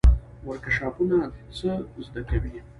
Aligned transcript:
ورکشاپونه 0.49 1.17
څه 1.55 1.71
زده 2.05 2.21
کوي؟ 2.29 2.57